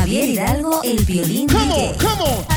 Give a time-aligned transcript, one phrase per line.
[0.00, 1.46] Javier Hidalgo, el violín.
[1.46, 2.49] Come on, come on.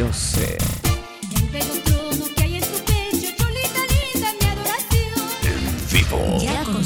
[0.00, 0.56] yo sé.
[0.56, 0.58] Eh.
[5.44, 6.38] En vivo.
[6.40, 6.82] Ya con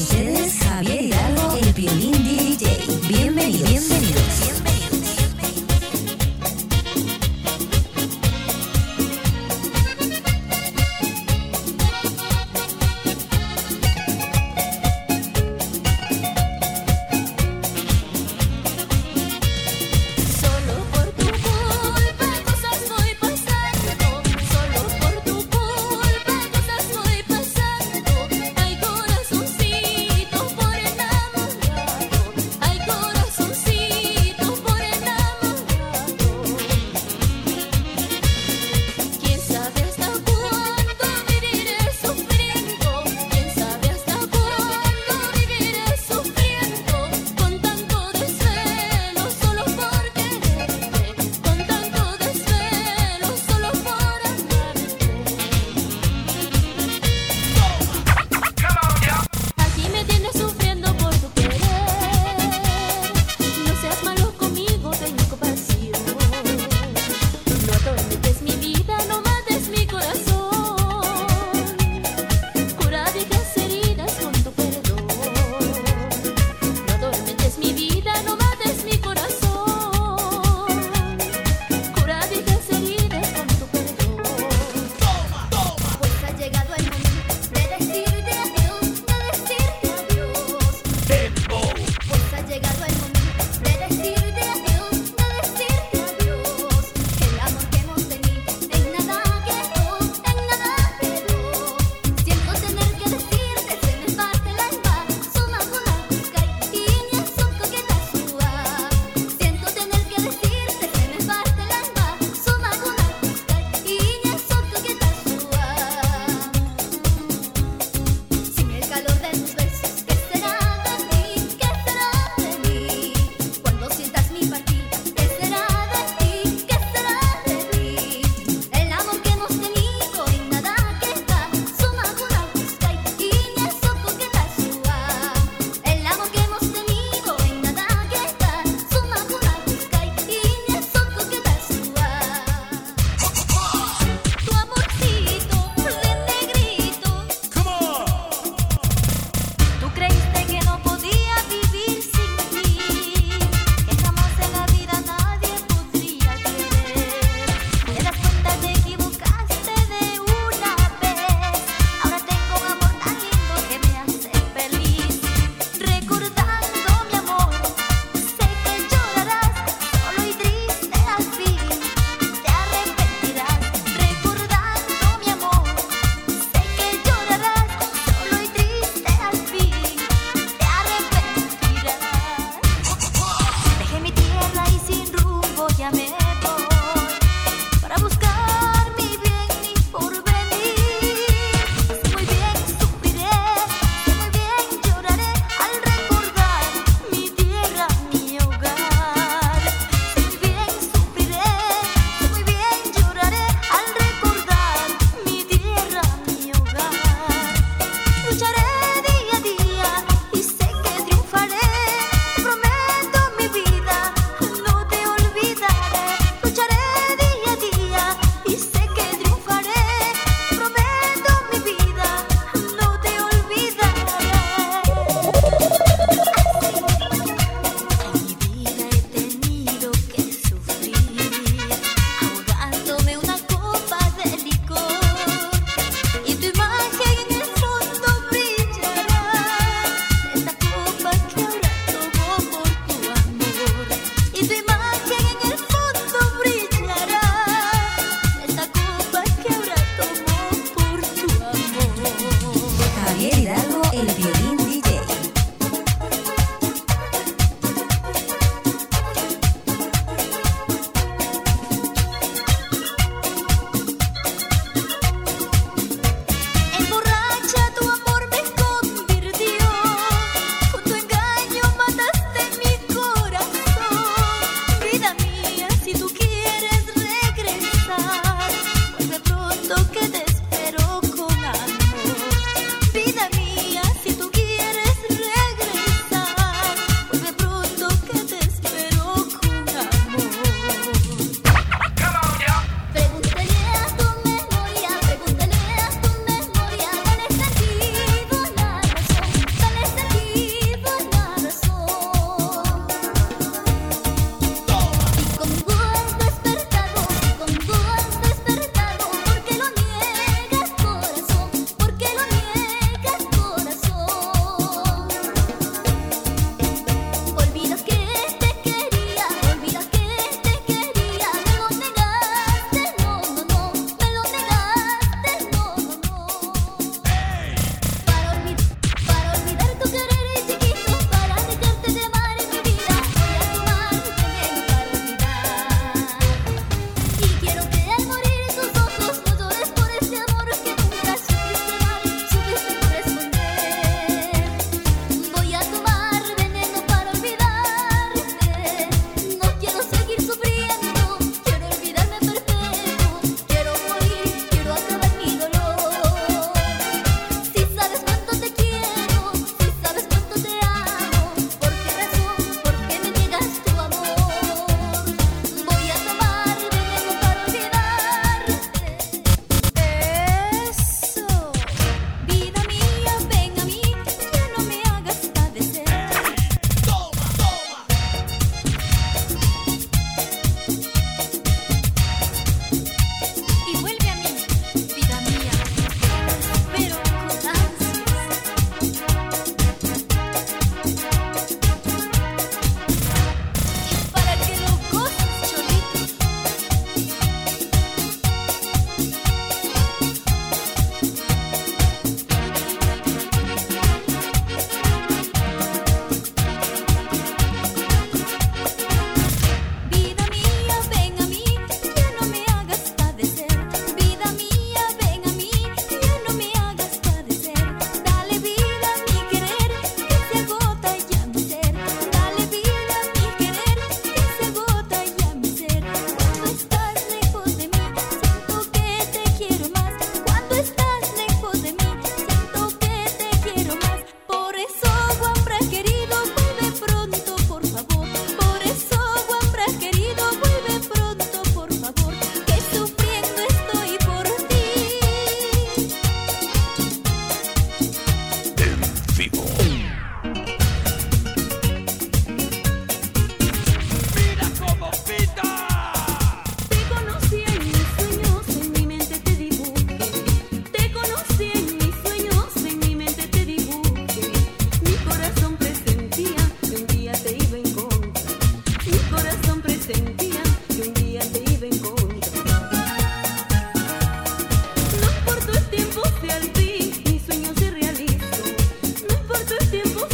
[479.83, 480.14] simple